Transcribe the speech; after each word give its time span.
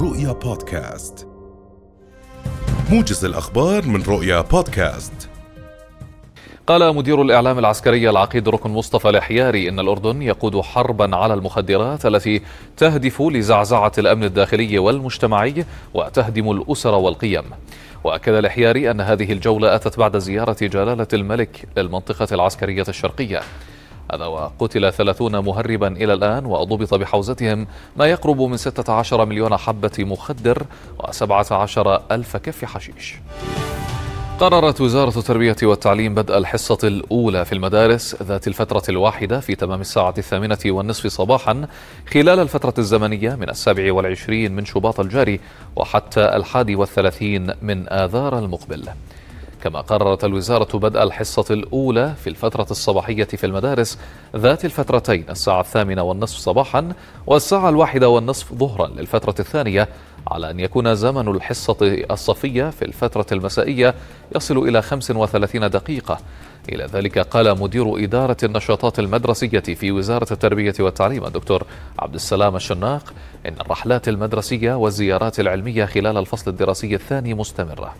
رؤيا 0.00 0.32
بودكاست. 0.32 1.28
موجز 2.90 3.24
الأخبار 3.24 3.86
من 3.86 4.02
رؤيا 4.02 4.40
بودكاست. 4.40 5.28
قال 6.66 6.96
مدير 6.96 7.22
الإعلام 7.22 7.58
العسكري 7.58 8.10
العقيد 8.10 8.48
ركن 8.48 8.70
مصطفى 8.70 9.08
الحياري 9.08 9.68
إن 9.68 9.80
الأردن 9.80 10.22
يقود 10.22 10.60
حربا 10.60 11.16
على 11.16 11.34
المخدرات 11.34 12.06
التي 12.06 12.42
تهدف 12.76 13.22
لزعزعة 13.22 13.92
الأمن 13.98 14.24
الداخلي 14.24 14.78
والمجتمعي 14.78 15.64
وتهدم 15.94 16.50
الأسر 16.50 16.94
والقيم. 16.94 17.44
وأكد 18.04 18.32
الحياري 18.32 18.90
أن 18.90 19.00
هذه 19.00 19.32
الجولة 19.32 19.74
أتت 19.74 19.98
بعد 19.98 20.18
زيارة 20.18 20.56
جلالة 20.62 21.08
الملك 21.12 21.68
للمنطقة 21.76 22.28
العسكرية 22.32 22.84
الشرقية. 22.88 23.40
هذا 24.12 24.26
وقتل 24.26 24.92
ثلاثون 24.92 25.38
مهربا 25.38 25.88
إلى 25.88 26.14
الآن 26.14 26.46
وضبط 26.46 26.94
بحوزتهم 26.94 27.66
ما 27.96 28.06
يقرب 28.06 28.40
من 28.40 28.56
16 28.56 29.24
مليون 29.24 29.56
حبة 29.56 29.92
مخدر 29.98 30.66
و17 30.98 31.78
ألف 32.12 32.36
كف 32.36 32.64
حشيش. 32.64 33.16
قررت 34.40 34.80
وزارة 34.80 35.18
التربية 35.18 35.56
والتعليم 35.62 36.14
بدء 36.14 36.38
الحصة 36.38 36.78
الأولى 36.84 37.44
في 37.44 37.52
المدارس 37.52 38.22
ذات 38.22 38.48
الفترة 38.48 38.82
الواحدة 38.88 39.40
في 39.40 39.54
تمام 39.54 39.80
الساعة 39.80 40.14
الثامنة 40.18 40.58
والنصف 40.66 41.06
صباحا 41.06 41.66
خلال 42.12 42.38
الفترة 42.40 42.74
الزمنية 42.78 43.34
من 43.34 43.50
السابع 43.50 43.92
والعشرين 43.92 44.52
من 44.52 44.64
شباط 44.64 45.00
الجاري 45.00 45.40
وحتى 45.76 46.36
الحادي 46.36 46.76
والثلاثين 46.76 47.52
من 47.62 47.88
آذار 47.88 48.38
المقبل. 48.38 48.88
كما 49.62 49.80
قررت 49.80 50.24
الوزارة 50.24 50.78
بدء 50.78 51.02
الحصة 51.02 51.44
الأولى 51.50 52.14
في 52.24 52.30
الفترة 52.30 52.66
الصباحية 52.70 53.24
في 53.24 53.46
المدارس 53.46 53.98
ذات 54.36 54.64
الفترتين 54.64 55.24
الساعة 55.30 55.60
الثامنة 55.60 56.02
والنصف 56.02 56.38
صباحا 56.38 56.92
والساعة 57.26 57.68
الواحدة 57.68 58.08
والنصف 58.08 58.54
ظهرا 58.54 58.86
للفترة 58.86 59.34
الثانية 59.38 59.88
على 60.30 60.50
أن 60.50 60.60
يكون 60.60 60.94
زمن 60.94 61.28
الحصة 61.28 61.76
الصفية 62.10 62.70
في 62.70 62.84
الفترة 62.84 63.26
المسائية 63.32 63.94
يصل 64.36 64.58
إلى 64.58 64.82
35 64.82 65.70
دقيقة. 65.70 66.18
إلى 66.68 66.84
ذلك 66.84 67.18
قال 67.18 67.60
مدير 67.60 68.04
إدارة 68.04 68.36
النشاطات 68.42 68.98
المدرسية 68.98 69.60
في 69.60 69.92
وزارة 69.92 70.32
التربية 70.32 70.74
والتعليم 70.80 71.24
الدكتور 71.24 71.64
عبد 71.98 72.14
السلام 72.14 72.56
الشناق 72.56 73.12
إن 73.46 73.54
الرحلات 73.60 74.08
المدرسية 74.08 74.74
والزيارات 74.74 75.40
العلمية 75.40 75.84
خلال 75.84 76.16
الفصل 76.18 76.50
الدراسي 76.50 76.94
الثاني 76.94 77.34
مستمرة. 77.34 77.94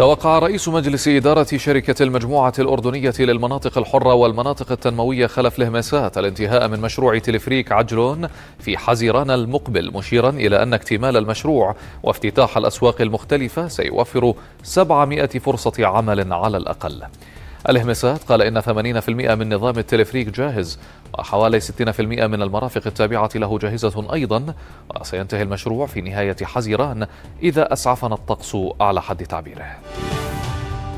توقع 0.00 0.38
رئيس 0.38 0.68
مجلس 0.68 1.08
إدارة 1.08 1.56
شركة 1.56 2.02
المجموعة 2.02 2.52
الأردنية 2.58 3.12
للمناطق 3.18 3.78
الحرة 3.78 4.14
والمناطق 4.14 4.72
التنموية 4.72 5.26
خلف 5.26 5.58
الهمسات 5.58 6.18
الانتهاء 6.18 6.68
من 6.68 6.80
مشروع 6.80 7.18
تلفريك 7.18 7.72
عجلون 7.72 8.28
في 8.58 8.78
حزيران 8.78 9.30
المقبل 9.30 9.92
مشيرا 9.94 10.30
إلى 10.30 10.62
أن 10.62 10.74
اكتمال 10.74 11.16
المشروع 11.16 11.76
وافتتاح 12.02 12.56
الأسواق 12.56 13.00
المختلفة 13.00 13.68
سيوفر 13.68 14.34
700 14.62 15.26
فرصة 15.26 15.86
عمل 15.86 16.32
على 16.32 16.56
الأقل. 16.56 17.02
الهمسات 17.68 18.22
قال 18.22 18.42
إن 18.42 18.60
80% 18.60 19.08
من 19.08 19.54
نظام 19.54 19.78
التلفريك 19.78 20.28
جاهز 20.28 20.78
وحوالي 21.18 21.60
60% 21.60 22.00
من 22.00 22.42
المرافق 22.42 22.82
التابعة 22.86 23.30
له 23.34 23.58
جاهزة 23.58 24.12
أيضا 24.12 24.54
وسينتهي 25.00 25.42
المشروع 25.42 25.86
في 25.86 26.00
نهاية 26.00 26.36
حزيران 26.42 27.06
إذا 27.42 27.72
أسعفنا 27.72 28.14
الطقس 28.14 28.56
على 28.80 29.02
حد 29.02 29.26
تعبيره. 29.26 29.66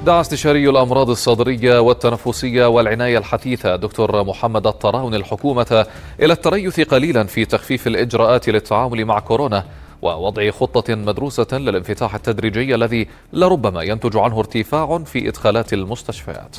دعا 0.07 0.21
استشاري 0.21 0.71
الأمراض 0.71 1.11
الصدرية 1.11 1.81
والتنفسية 1.81 2.67
والعناية 2.67 3.19
الحثيثة 3.19 3.77
دكتور 3.77 4.25
محمد 4.25 4.67
الطراون 4.67 5.15
الحكومة 5.15 5.87
إلى 6.21 6.33
التريث 6.33 6.81
قليلا 6.81 7.25
في 7.25 7.45
تخفيف 7.45 7.87
الإجراءات 7.87 8.49
للتعامل 8.49 9.05
مع 9.05 9.19
كورونا 9.19 9.65
ووضع 10.03 10.50
خطة 10.50 10.95
مدروسة 10.95 11.47
للانفتاح 11.53 12.14
التدريجي 12.14 12.75
الذي 12.75 13.08
لربما 13.33 13.82
ينتج 13.82 14.16
عنه 14.16 14.38
ارتفاع 14.38 14.99
في 14.99 15.28
إدخالات 15.28 15.72
المستشفيات. 15.72 16.56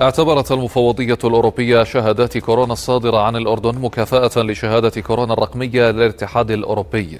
اعتبرت 0.00 0.52
المفوضية 0.52 1.18
الأوروبية 1.24 1.84
شهادات 1.84 2.38
كورونا 2.38 2.72
الصادرة 2.72 3.18
عن 3.18 3.36
الأردن 3.36 3.78
مكافأة 3.78 4.42
لشهادة 4.42 5.00
كورونا 5.00 5.32
الرقمية 5.32 5.90
للاتحاد 5.90 6.50
الأوروبي. 6.50 7.18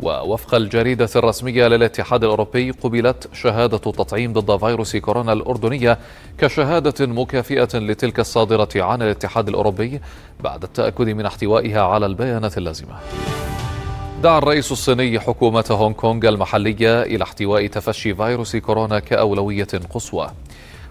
ووفق 0.00 0.54
الجريدة 0.54 1.08
الرسمية 1.16 1.68
للاتحاد 1.68 2.24
الأوروبي 2.24 2.70
قبلت 2.70 3.28
شهادة 3.32 3.78
تطعيم 3.78 4.32
ضد 4.32 4.56
فيروس 4.60 4.96
كورونا 4.96 5.32
الأردنية 5.32 5.98
كشهادة 6.38 7.06
مكافئة 7.06 7.78
لتلك 7.78 8.20
الصادرة 8.20 8.68
عن 8.76 9.02
الاتحاد 9.02 9.48
الأوروبي 9.48 10.00
بعد 10.40 10.62
التأكد 10.62 11.08
من 11.08 11.26
احتوائها 11.26 11.80
على 11.80 12.06
البيانات 12.06 12.58
اللازمة. 12.58 12.94
دعا 14.22 14.38
الرئيس 14.38 14.72
الصيني 14.72 15.20
حكومة 15.20 15.64
هونغ 15.70 15.94
كونغ 15.94 16.28
المحلية 16.28 17.02
إلى 17.02 17.24
احتواء 17.24 17.66
تفشي 17.66 18.14
فيروس 18.14 18.56
كورونا 18.56 18.98
كأولوية 18.98 19.68
قصوى. 19.94 20.30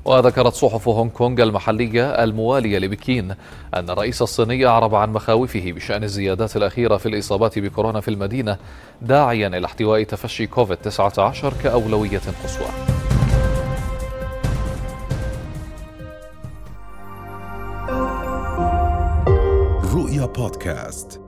وذكرت 0.06 0.54
صحف 0.54 0.88
هونغ 0.88 1.12
كونغ 1.12 1.44
المحلية 1.44 2.24
الموالية 2.24 2.80
لبكين 2.80 3.36
أن 3.74 3.90
الرئيس 3.90 4.22
الصيني 4.22 4.66
أعرب 4.66 4.96
عن 4.96 5.14
مخاوفه 5.14 5.72
بشأن 5.72 6.04
الزيادات 6.04 6.58
الأخيرة 6.58 6.98
في 6.98 7.06
الإصابات 7.06 7.60
بكورونا 7.60 8.02
في 8.02 8.08
المدينة 8.08 8.58
داعيا 9.02 9.48
إلى 9.48 9.66
احتواء 9.66 10.04
تفشي 10.04 10.48
كوفيد 10.48 10.78
19 10.78 11.54
كأولوية 11.64 12.22
قصوى. 12.44 12.68
رؤيا 19.94 20.26
بودكاست. 20.26 21.19